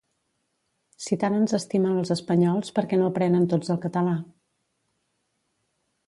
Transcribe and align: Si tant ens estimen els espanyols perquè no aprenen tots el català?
Si 1.07 1.17
tant 1.23 1.35
ens 1.39 1.51
estimen 1.57 1.99
els 2.03 2.11
espanyols 2.15 2.73
perquè 2.79 2.99
no 3.01 3.09
aprenen 3.11 3.45
tots 3.51 3.69
el 3.75 3.81
català? 3.87 4.15